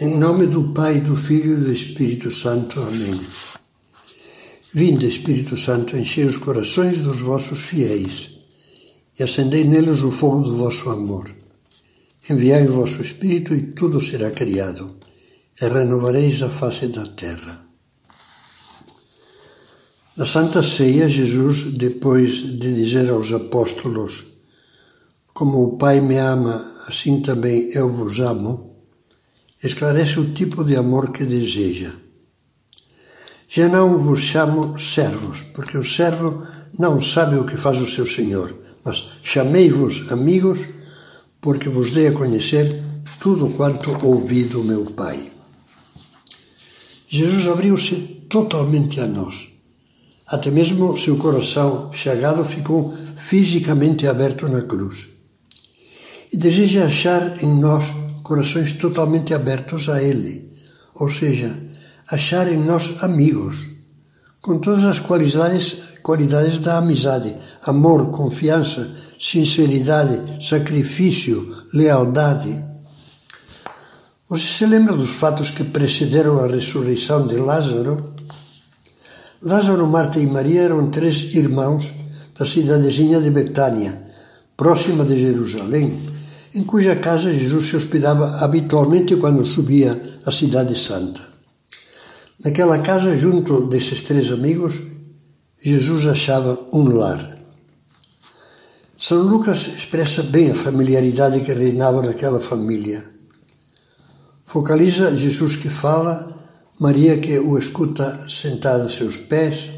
Em 0.00 0.16
nome 0.16 0.46
do 0.46 0.72
Pai, 0.72 1.02
do 1.02 1.14
Filho 1.14 1.52
e 1.52 1.64
do 1.64 1.70
Espírito 1.70 2.30
Santo. 2.30 2.80
Amém. 2.80 3.20
Vinde, 4.72 5.06
Espírito 5.06 5.54
Santo, 5.54 5.98
enchei 5.98 6.24
os 6.24 6.38
corações 6.38 6.96
dos 7.02 7.20
vossos 7.20 7.58
fiéis 7.58 8.30
e 9.18 9.22
acendei 9.22 9.64
neles 9.64 10.00
o 10.00 10.10
fogo 10.10 10.44
do 10.44 10.56
vosso 10.56 10.88
amor. 10.88 11.30
Enviai 12.30 12.66
o 12.66 12.72
vosso 12.72 13.02
Espírito 13.02 13.54
e 13.54 13.72
tudo 13.72 14.00
será 14.00 14.30
criado, 14.30 14.96
e 15.60 15.68
renovareis 15.68 16.42
a 16.42 16.48
face 16.48 16.86
da 16.86 17.04
terra. 17.04 17.62
Na 20.16 20.24
Santa 20.24 20.62
Ceia, 20.62 21.06
Jesus, 21.06 21.64
depois 21.64 22.36
de 22.36 22.74
dizer 22.74 23.10
aos 23.10 23.30
apóstolos: 23.30 24.24
Como 25.34 25.62
o 25.62 25.76
Pai 25.76 26.00
me 26.00 26.16
ama, 26.16 26.80
assim 26.88 27.20
também 27.20 27.68
eu 27.74 27.92
vos 27.92 28.18
amo, 28.18 28.71
esclarece 29.62 30.18
o 30.18 30.32
tipo 30.32 30.64
de 30.64 30.76
amor 30.76 31.12
que 31.12 31.24
deseja. 31.24 31.92
Já 33.48 33.68
não 33.68 33.98
vos 33.98 34.20
chamo 34.20 34.78
servos, 34.78 35.42
porque 35.54 35.76
o 35.76 35.84
servo 35.84 36.42
não 36.78 37.00
sabe 37.00 37.36
o 37.36 37.44
que 37.44 37.56
faz 37.56 37.80
o 37.80 37.86
seu 37.86 38.06
senhor, 38.06 38.54
mas 38.84 39.04
chamei-vos 39.22 40.10
amigos, 40.10 40.60
porque 41.40 41.68
vos 41.68 41.90
dei 41.92 42.08
a 42.08 42.12
conhecer 42.12 42.82
tudo 43.20 43.50
quanto 43.50 44.04
ouvi 44.06 44.44
do 44.44 44.64
meu 44.64 44.86
Pai. 44.86 45.30
Jesus 47.08 47.46
abriu-se 47.46 47.94
totalmente 48.28 49.00
a 49.00 49.06
nós. 49.06 49.48
Até 50.26 50.50
mesmo 50.50 50.96
seu 50.96 51.18
coração 51.18 51.92
chagado 51.92 52.42
ficou 52.44 52.94
fisicamente 53.16 54.06
aberto 54.06 54.48
na 54.48 54.62
cruz. 54.62 55.08
E 56.32 56.38
deseja 56.38 56.86
achar 56.86 57.44
em 57.44 57.54
nós 57.60 57.84
corações 58.22 58.72
totalmente 58.74 59.34
abertos 59.34 59.88
a 59.88 60.02
Ele, 60.02 60.50
ou 60.94 61.08
seja, 61.10 61.58
achar 62.10 62.50
em 62.50 62.58
nós 62.58 63.02
amigos, 63.02 63.56
com 64.40 64.58
todas 64.58 64.84
as 64.84 64.98
qualidades, 64.98 65.98
qualidades 66.02 66.58
da 66.58 66.78
amizade, 66.78 67.34
amor, 67.64 68.10
confiança, 68.10 68.90
sinceridade, 69.18 70.46
sacrifício, 70.46 71.64
lealdade. 71.72 72.62
Você 74.28 74.46
se 74.46 74.66
lembra 74.66 74.96
dos 74.96 75.10
fatos 75.10 75.50
que 75.50 75.64
precederam 75.64 76.42
a 76.42 76.46
ressurreição 76.46 77.26
de 77.26 77.36
Lázaro? 77.36 78.14
Lázaro, 79.42 79.86
Marta 79.86 80.18
e 80.18 80.26
Maria 80.26 80.62
eram 80.62 80.90
três 80.90 81.34
irmãos 81.34 81.92
da 82.38 82.46
cidadezinha 82.46 83.20
de 83.20 83.30
Betânia, 83.30 84.02
próxima 84.56 85.04
de 85.04 85.20
Jerusalém, 85.20 86.11
em 86.54 86.64
cuja 86.64 86.96
casa 86.96 87.32
Jesus 87.32 87.68
se 87.68 87.76
hospedava 87.76 88.36
habitualmente 88.36 89.16
quando 89.16 89.44
subia 89.46 90.20
à 90.24 90.30
Cidade 90.30 90.78
Santa. 90.78 91.22
Naquela 92.44 92.78
casa, 92.78 93.16
junto 93.16 93.68
desses 93.68 94.02
três 94.02 94.30
amigos, 94.30 94.80
Jesus 95.62 96.06
achava 96.06 96.58
um 96.72 96.84
lar. 96.88 97.38
São 98.98 99.22
Lucas 99.22 99.66
expressa 99.68 100.22
bem 100.22 100.50
a 100.50 100.54
familiaridade 100.54 101.40
que 101.40 101.52
reinava 101.52 102.02
naquela 102.02 102.40
família. 102.40 103.08
Focaliza 104.44 105.16
Jesus 105.16 105.56
que 105.56 105.70
fala, 105.70 106.28
Maria 106.78 107.18
que 107.18 107.38
o 107.38 107.56
escuta 107.56 108.28
sentada 108.28 108.84
a 108.84 108.88
seus 108.88 109.16
pés 109.16 109.70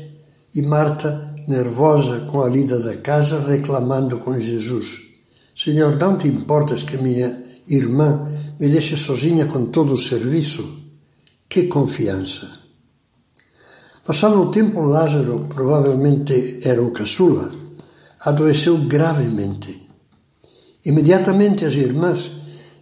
e 0.54 0.62
Marta, 0.62 1.34
nervosa 1.46 2.20
com 2.20 2.42
a 2.42 2.48
lida 2.48 2.78
da 2.78 2.96
casa, 2.96 3.40
reclamando 3.40 4.18
com 4.18 4.38
Jesus. 4.38 5.13
Senhor, 5.56 5.96
não 5.96 6.18
te 6.18 6.26
importas 6.26 6.82
que 6.82 6.96
minha 6.98 7.42
irmã 7.68 8.26
me 8.58 8.68
deixe 8.68 8.96
sozinha 8.96 9.46
com 9.46 9.66
todo 9.66 9.94
o 9.94 9.98
serviço? 9.98 10.82
Que 11.48 11.64
confiança! 11.64 12.64
Passado 14.04 14.40
o 14.40 14.50
tempo, 14.50 14.82
Lázaro, 14.82 15.46
provavelmente 15.48 16.58
era 16.62 16.82
o 16.82 16.90
caçula, 16.90 17.50
adoeceu 18.20 18.76
gravemente. 18.78 19.80
Imediatamente 20.84 21.64
as 21.64 21.74
irmãs 21.74 22.30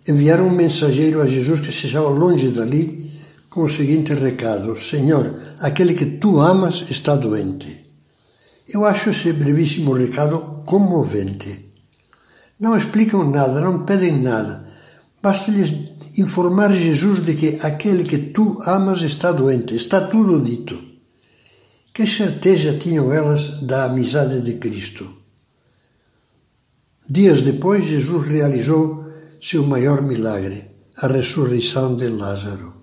enviaram 0.08 0.48
um 0.48 0.50
mensageiro 0.50 1.20
a 1.20 1.26
Jesus 1.26 1.60
que 1.60 1.70
se 1.70 1.86
estava 1.86 2.08
longe 2.08 2.48
dali 2.48 3.12
com 3.48 3.62
o 3.62 3.68
seguinte 3.68 4.14
recado: 4.14 4.76
Senhor, 4.76 5.38
aquele 5.60 5.94
que 5.94 6.06
tu 6.18 6.40
amas 6.40 6.84
está 6.90 7.14
doente. 7.14 7.86
Eu 8.68 8.84
acho 8.84 9.10
esse 9.10 9.32
brevíssimo 9.32 9.92
recado 9.92 10.62
comovente. 10.66 11.71
Não 12.62 12.76
explicam 12.76 13.28
nada, 13.28 13.60
não 13.60 13.84
pedem 13.84 14.22
nada. 14.22 14.64
Basta-lhes 15.20 15.74
informar 16.16 16.72
Jesus 16.72 17.20
de 17.20 17.34
que 17.34 17.58
aquele 17.60 18.04
que 18.04 18.30
tu 18.30 18.60
amas 18.64 19.02
está 19.02 19.32
doente. 19.32 19.74
Está 19.74 20.00
tudo 20.02 20.40
dito. 20.40 20.80
Que 21.92 22.06
certeza 22.06 22.78
tinham 22.78 23.12
elas 23.12 23.60
da 23.62 23.86
amizade 23.86 24.40
de 24.42 24.54
Cristo? 24.54 25.12
Dias 27.10 27.42
depois, 27.42 27.84
Jesus 27.84 28.28
realizou 28.28 29.10
seu 29.42 29.66
maior 29.66 30.00
milagre, 30.00 30.70
a 30.98 31.08
ressurreição 31.08 31.96
de 31.96 32.06
Lázaro. 32.06 32.74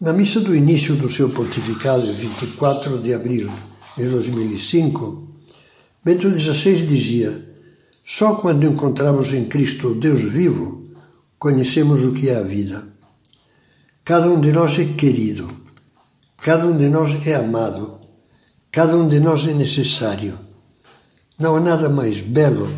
Na 0.00 0.12
missa 0.12 0.38
do 0.38 0.54
início 0.54 0.94
do 0.94 1.10
seu 1.10 1.30
pontificado, 1.30 2.14
24 2.14 2.98
de 2.98 3.12
abril 3.12 3.52
de 3.98 4.04
2005, 4.08 5.28
Bento 6.04 6.30
XVI 6.30 6.86
dizia: 6.86 7.43
só 8.04 8.34
quando 8.34 8.66
encontramos 8.66 9.32
em 9.32 9.46
Cristo 9.46 9.94
Deus 9.94 10.22
vivo, 10.24 10.90
conhecemos 11.38 12.04
o 12.04 12.12
que 12.12 12.28
é 12.28 12.36
a 12.36 12.42
vida. 12.42 12.86
Cada 14.04 14.30
um 14.30 14.38
de 14.38 14.52
nós 14.52 14.78
é 14.78 14.84
querido, 14.84 15.50
cada 16.42 16.66
um 16.66 16.76
de 16.76 16.88
nós 16.88 17.26
é 17.26 17.34
amado, 17.34 17.98
cada 18.70 18.94
um 18.94 19.08
de 19.08 19.18
nós 19.18 19.46
é 19.46 19.54
necessário. 19.54 20.38
Não 21.38 21.56
há 21.56 21.60
nada 21.60 21.88
mais 21.88 22.20
belo 22.20 22.70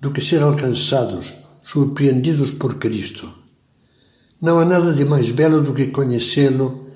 do 0.00 0.12
que 0.12 0.20
ser 0.20 0.42
alcançados, 0.42 1.34
surpreendidos 1.60 2.52
por 2.52 2.76
Cristo. 2.76 3.28
Não 4.40 4.60
há 4.60 4.64
nada 4.64 4.94
de 4.94 5.04
mais 5.04 5.32
belo 5.32 5.60
do 5.60 5.74
que 5.74 5.88
conhecê-lo 5.88 6.86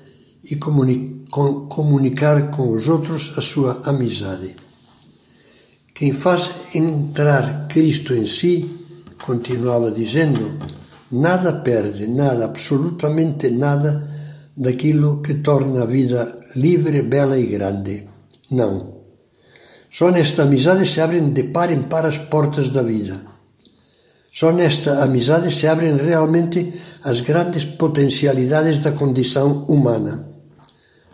e 0.49 0.55
comunicar 0.55 2.51
com 2.51 2.71
os 2.71 2.87
outros 2.87 3.33
a 3.37 3.41
sua 3.41 3.81
amizade. 3.83 4.55
Quem 5.97 6.13
faz 6.13 6.51
entrar 6.75 7.67
Cristo 7.67 8.13
em 8.13 8.27
si, 8.27 8.69
continuava 9.25 9.89
dizendo, 9.89 10.59
nada 11.11 11.51
perde, 11.51 12.05
nada, 12.05 12.45
absolutamente 12.45 13.49
nada 13.49 14.07
daquilo 14.55 15.23
que 15.23 15.33
torna 15.41 15.81
a 15.81 15.85
vida 15.87 16.37
livre, 16.55 17.01
bela 17.01 17.35
e 17.39 17.47
grande. 17.47 18.07
Não. 18.51 18.93
Só 19.91 20.11
nesta 20.11 20.43
amizade 20.43 20.87
se 20.87 21.01
abrem 21.01 21.33
de 21.33 21.45
par 21.45 21.71
em 21.71 21.81
par 21.81 22.05
as 22.05 22.19
portas 22.19 22.69
da 22.69 22.83
vida. 22.83 23.19
Só 24.31 24.51
nesta 24.51 25.03
amizade 25.03 25.51
se 25.51 25.65
abrem 25.65 25.95
realmente 25.95 26.73
as 27.03 27.21
grandes 27.21 27.65
potencialidades 27.65 28.81
da 28.81 28.91
condição 28.91 29.65
humana. 29.67 30.29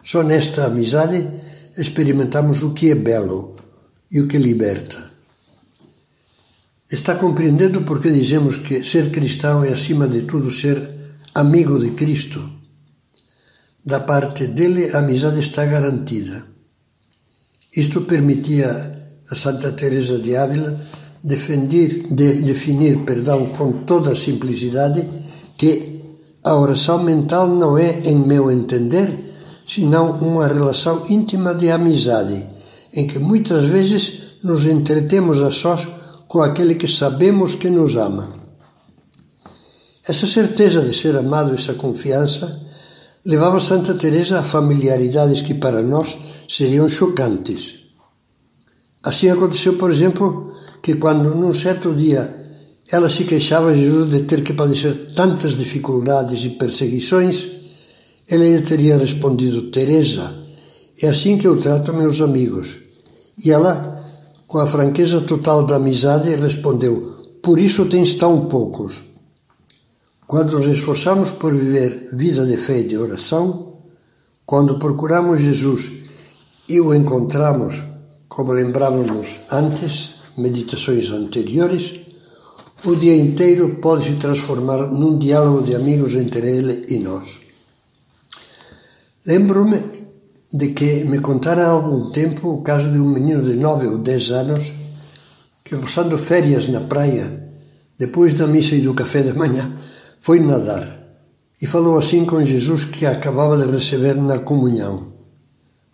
Só 0.04 0.24
nesta 0.24 0.66
amizade 0.66 1.26
experimentamos 1.78 2.62
o 2.64 2.74
que 2.74 2.92
é 2.92 2.96
belo, 2.96 3.53
e 4.14 4.22
o 4.22 4.28
que 4.28 4.38
liberta. 4.38 5.12
Está 6.90 7.16
compreendendo 7.16 7.82
por 7.82 8.00
que 8.00 8.12
dizemos 8.12 8.58
que 8.58 8.84
ser 8.84 9.10
cristão 9.10 9.64
é, 9.64 9.74
acima 9.74 10.08
de 10.08 10.22
tudo, 10.22 10.52
ser 10.52 10.78
amigo 11.34 11.80
de 11.80 11.92
Cristo? 11.92 12.40
Da 13.84 14.02
parte 14.02 14.46
dele, 14.46 14.92
a 14.92 15.00
amizade 15.00 15.40
está 15.40 15.66
garantida. 15.66 16.46
Isto 17.76 18.02
permitia 18.02 18.70
a 19.28 19.36
Santa 19.36 19.72
Teresa 19.72 20.20
de 20.20 20.36
Ávila 20.36 20.80
defender, 21.24 22.14
de, 22.14 22.34
definir, 22.44 23.00
perdão, 23.00 23.48
com 23.48 23.84
toda 23.84 24.12
a 24.12 24.16
simplicidade 24.16 25.10
que 25.58 26.02
a 26.44 26.56
oração 26.56 27.02
mental 27.02 27.48
não 27.48 27.76
é, 27.76 28.02
em 28.02 28.16
meu 28.16 28.52
entender, 28.52 29.10
senão 29.66 30.12
uma 30.20 30.46
relação 30.46 31.06
íntima 31.10 31.56
de 31.56 31.72
amizade 31.72 32.53
em 32.94 33.08
que 33.08 33.20
muitas 33.20 33.66
vezes 33.66 34.38
nos 34.44 34.66
entretemos 34.66 35.42
a 35.42 35.52
sós 35.52 35.88
com 36.28 36.42
aquele 36.42 36.76
que 36.76 36.88
sabemos 36.88 37.56
que 37.56 37.70
nos 37.70 37.96
ama. 37.96 38.34
Essa 40.08 40.28
certeza 40.28 40.82
de 40.82 40.94
ser 40.94 41.16
amado, 41.16 41.54
essa 41.54 41.74
confiança, 41.74 42.60
levava 43.26 43.60
Santa 43.60 43.94
Teresa 43.94 44.40
a 44.40 44.44
familiaridades 44.44 45.42
que 45.42 45.54
para 45.54 45.82
nós 45.82 46.18
seriam 46.48 46.90
chocantes. 46.90 47.76
Assim 49.02 49.30
aconteceu, 49.30 49.78
por 49.78 49.92
exemplo, 49.92 50.54
que 50.82 50.96
quando 50.96 51.34
num 51.34 51.54
certo 51.54 51.94
dia 51.94 52.44
ela 52.92 53.10
se 53.10 53.24
queixava 53.24 53.72
a 53.72 53.74
Jesus 53.74 54.10
de 54.10 54.24
ter 54.24 54.44
que 54.44 54.54
padecer 54.54 55.14
tantas 55.16 55.58
dificuldades 55.58 56.44
e 56.44 56.50
perseguições, 56.50 57.48
ele 58.30 58.58
lhe 58.58 58.62
teria 58.62 58.98
respondido: 58.98 59.72
Teresa, 59.72 60.34
é 61.02 61.08
assim 61.08 61.38
que 61.38 61.48
eu 61.48 61.58
trato 61.58 61.94
meus 61.94 62.20
amigos. 62.20 62.83
E 63.38 63.52
ela, 63.52 64.06
com 64.48 64.60
a 64.60 64.68
franqueza 64.68 65.22
total 65.22 65.66
da 65.66 65.76
amizade, 65.78 66.36
respondeu: 66.36 67.38
Por 67.42 67.60
isso 67.60 67.86
tens 67.86 68.16
tão 68.16 68.48
poucos. 68.48 69.02
quando 70.28 70.58
nos 70.58 70.66
esforçamos 70.68 71.32
por 71.32 71.54
viver 71.54 72.10
vida 72.14 72.46
de 72.46 72.58
fé 72.58 72.80
e 72.80 72.88
de 72.88 72.98
oração, 72.98 73.74
quando 74.46 74.80
procuramos 74.80 75.40
Jesus 75.42 75.92
e 76.68 76.82
o 76.82 76.94
encontramos, 76.94 77.84
como 78.28 78.52
lembrávamos 78.52 79.42
antes, 79.52 80.16
meditações 80.36 81.12
anteriores, 81.12 82.02
o 82.84 82.96
dia 82.96 83.16
inteiro 83.16 83.80
pode 83.80 84.06
se 84.06 84.16
transformar 84.16 84.88
num 84.88 85.18
diálogo 85.18 85.62
de 85.62 85.76
amigos 85.76 86.16
entre 86.16 86.48
ele 86.48 86.86
e 86.90 87.00
nós. 87.00 87.40
Lembro-me 89.26 90.03
de 90.54 90.68
que 90.68 91.04
me 91.06 91.20
contara 91.20 91.66
há 91.66 91.72
algum 91.72 92.12
tempo 92.12 92.50
o 92.50 92.62
caso 92.62 92.92
de 92.92 93.00
um 93.00 93.10
menino 93.10 93.42
de 93.42 93.56
nove 93.56 93.88
ou 93.88 93.98
dez 93.98 94.30
anos 94.30 94.72
que, 95.66 95.76
passando 95.76 96.16
férias 96.16 96.70
na 96.70 96.82
praia, 96.82 97.50
depois 97.98 98.36
da 98.36 98.46
missa 98.46 98.76
e 98.76 98.82
do 98.82 98.94
café 98.94 99.24
da 99.24 99.34
manhã, 99.34 99.72
foi 100.22 100.40
nadar 100.40 101.00
e 101.60 101.66
falou 101.66 101.98
assim 101.98 102.24
com 102.24 102.46
Jesus 102.46 102.86
que 102.86 103.04
acabava 103.04 103.58
de 103.58 103.72
receber 103.72 104.16
na 104.16 104.40
comunhão. 104.40 105.14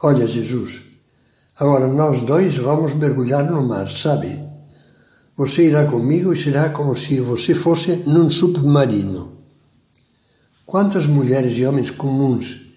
Olha, 0.04 0.28
Jesus, 0.28 0.82
agora 1.58 1.88
nós 1.88 2.22
dois 2.22 2.58
vamos 2.58 2.94
mergulhar 2.96 3.50
no 3.50 3.66
mar, 3.66 3.90
sabe? 3.90 4.40
Você 5.38 5.68
irá 5.68 5.86
comigo 5.86 6.34
e 6.34 6.38
será 6.38 6.68
como 6.70 6.94
se 6.94 7.22
você 7.22 7.56
fosse 7.56 7.96
num 8.06 8.30
submarino. 8.30 9.38
Quantas 10.66 11.08
mulheres 11.08 11.58
e 11.58 11.66
homens 11.66 11.90
comuns 11.90 12.69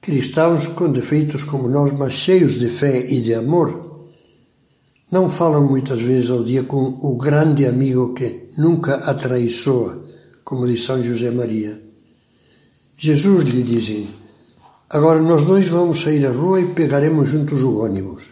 cristãos 0.00 0.66
com 0.66 0.90
defeitos 0.90 1.44
como 1.44 1.68
nós, 1.68 1.92
mas 1.92 2.12
cheios 2.12 2.58
de 2.58 2.70
fé 2.70 3.04
e 3.06 3.20
de 3.20 3.34
amor, 3.34 4.08
não 5.10 5.28
falam 5.28 5.66
muitas 5.66 6.00
vezes 6.00 6.30
ao 6.30 6.44
dia 6.44 6.62
com 6.62 6.98
o 7.02 7.16
grande 7.16 7.66
amigo 7.66 8.14
que 8.14 8.48
nunca 8.56 8.94
atraiçoa, 8.96 10.02
como 10.44 10.66
diz 10.66 10.84
São 10.84 11.02
José 11.02 11.30
Maria. 11.30 11.80
Jesus 12.96 13.44
lhe 13.44 13.62
dizem: 13.62 14.08
Agora 14.88 15.20
nós 15.20 15.44
dois 15.44 15.66
vamos 15.68 16.00
sair 16.00 16.24
à 16.26 16.30
rua 16.30 16.60
e 16.60 16.74
pegaremos 16.74 17.28
juntos 17.28 17.62
o 17.62 17.84
ônibus. 17.84 18.24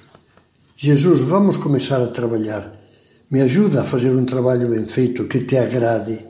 Jesus, 0.76 1.20
vamos 1.22 1.56
começar 1.56 2.00
a 2.00 2.06
trabalhar. 2.06 2.72
Me 3.30 3.40
ajuda 3.40 3.82
a 3.82 3.84
fazer 3.84 4.10
um 4.10 4.24
trabalho 4.24 4.68
bem 4.68 4.86
feito 4.86 5.24
que 5.24 5.40
te 5.40 5.56
agrade. 5.56 6.20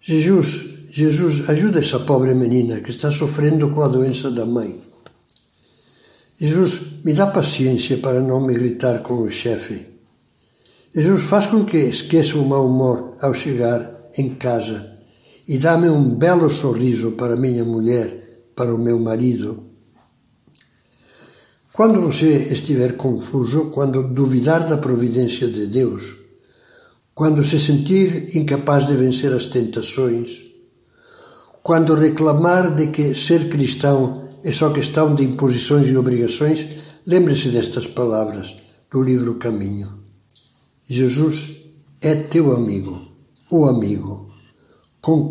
Jesus, 0.00 0.77
Jesus, 0.90 1.50
ajuda 1.50 1.80
essa 1.80 2.00
pobre 2.00 2.34
menina 2.34 2.80
que 2.80 2.90
está 2.90 3.10
sofrendo 3.10 3.70
com 3.70 3.82
a 3.82 3.88
doença 3.88 4.30
da 4.30 4.46
mãe. 4.46 4.80
Jesus, 6.40 6.80
me 7.04 7.12
dá 7.12 7.26
paciência 7.26 7.98
para 7.98 8.22
não 8.22 8.40
me 8.40 8.54
gritar 8.54 9.02
com 9.02 9.22
o 9.22 9.28
chefe. 9.28 9.86
Jesus, 10.94 11.24
faz 11.24 11.46
com 11.46 11.64
que 11.64 11.76
esqueça 11.76 12.38
o 12.38 12.46
mau 12.46 12.66
humor 12.66 13.16
ao 13.20 13.34
chegar 13.34 13.92
em 14.16 14.30
casa 14.30 14.94
e 15.46 15.58
dá-me 15.58 15.90
um 15.90 16.14
belo 16.14 16.48
sorriso 16.48 17.12
para 17.12 17.36
minha 17.36 17.64
mulher, 17.64 18.50
para 18.54 18.74
o 18.74 18.78
meu 18.78 18.98
marido. 18.98 19.64
Quando 21.72 22.00
você 22.00 22.52
estiver 22.52 22.96
confuso, 22.96 23.66
quando 23.66 24.02
duvidar 24.02 24.66
da 24.66 24.78
providência 24.78 25.46
de 25.48 25.66
Deus, 25.66 26.16
quando 27.14 27.44
se 27.44 27.58
sentir 27.58 28.36
incapaz 28.36 28.86
de 28.86 28.96
vencer 28.96 29.32
as 29.32 29.46
tentações, 29.46 30.47
quando 31.68 31.94
reclamar 31.94 32.74
de 32.74 32.86
que 32.86 33.14
ser 33.14 33.50
cristão 33.50 34.22
é 34.42 34.50
só 34.50 34.70
questão 34.70 35.14
de 35.14 35.22
imposições 35.22 35.86
e 35.88 35.98
obrigações, 35.98 36.66
lembre-se 37.06 37.50
destas 37.50 37.86
palavras 37.86 38.56
do 38.90 39.02
livro 39.02 39.34
Caminho. 39.34 39.92
Jesus 40.86 41.56
é 42.00 42.14
teu 42.14 42.56
amigo, 42.56 42.98
o 43.50 43.66
amigo, 43.66 44.30
com 45.02 45.28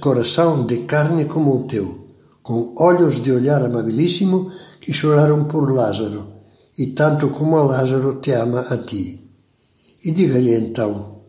coração 0.00 0.64
de 0.64 0.76
carne 0.84 1.24
como 1.24 1.56
o 1.56 1.66
teu, 1.66 2.06
com 2.40 2.72
olhos 2.78 3.20
de 3.20 3.32
olhar 3.32 3.60
amabilíssimo 3.60 4.48
que 4.80 4.92
choraram 4.92 5.46
por 5.46 5.72
Lázaro, 5.72 6.28
e 6.78 6.86
tanto 6.86 7.30
como 7.30 7.56
a 7.56 7.64
Lázaro 7.64 8.20
te 8.20 8.30
ama 8.30 8.60
a 8.60 8.76
ti. 8.76 9.28
E 10.04 10.12
diga-lhe 10.12 10.54
então: 10.54 11.22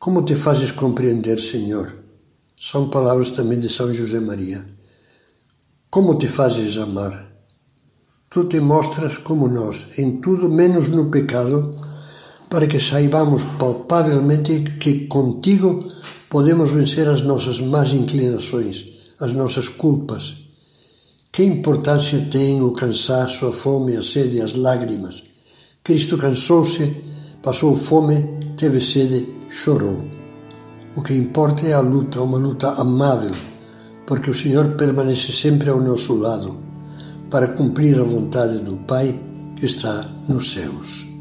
Como 0.00 0.24
te 0.24 0.34
fazes 0.34 0.72
compreender, 0.72 1.38
Senhor? 1.38 2.03
São 2.70 2.88
palavras 2.88 3.32
também 3.32 3.60
de 3.60 3.68
São 3.68 3.92
José 3.92 4.18
Maria. 4.20 4.64
Como 5.90 6.14
te 6.14 6.28
fazes 6.28 6.78
amar? 6.78 7.30
Tu 8.30 8.44
te 8.44 8.58
mostras 8.58 9.18
como 9.18 9.48
nós, 9.48 9.98
em 9.98 10.18
tudo 10.22 10.48
menos 10.48 10.88
no 10.88 11.10
pecado, 11.10 11.68
para 12.48 12.66
que 12.66 12.80
saibamos 12.80 13.42
palpavelmente 13.58 14.78
que 14.80 15.04
contigo 15.04 15.84
podemos 16.30 16.70
vencer 16.70 17.06
as 17.06 17.20
nossas 17.20 17.60
más 17.60 17.92
inclinações, 17.92 19.12
as 19.20 19.34
nossas 19.34 19.68
culpas. 19.68 20.34
Que 21.30 21.44
importância 21.44 22.26
tem 22.30 22.62
o 22.62 22.72
cansaço, 22.72 23.44
a 23.46 23.52
fome, 23.52 23.94
a 23.94 24.02
sede, 24.02 24.40
as 24.40 24.54
lágrimas? 24.54 25.22
Cristo 25.82 26.16
cansou-se, 26.16 26.96
passou 27.42 27.76
fome, 27.76 28.54
teve 28.56 28.80
sede, 28.80 29.28
chorou. 29.50 30.23
O 30.96 31.02
que 31.02 31.14
importa 31.14 31.66
é 31.66 31.72
a 31.72 31.80
luta, 31.80 32.20
uma 32.20 32.38
luta 32.38 32.70
amável, 32.70 33.34
porque 34.06 34.30
o 34.30 34.34
Senhor 34.34 34.76
permanece 34.76 35.32
sempre 35.32 35.70
ao 35.70 35.80
nosso 35.80 36.14
lado 36.14 36.56
para 37.30 37.48
cumprir 37.48 37.98
a 37.98 38.04
vontade 38.04 38.58
do 38.58 38.76
Pai 38.86 39.18
que 39.56 39.66
está 39.66 40.08
nos 40.28 40.52
céus. 40.52 41.13